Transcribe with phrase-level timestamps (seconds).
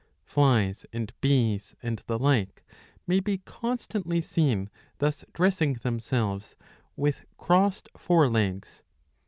[0.25, 2.65] Flies and bees and the like
[3.05, 6.55] may be constantly seen thus dressing themselves
[6.95, 8.81] with crossed fore legs.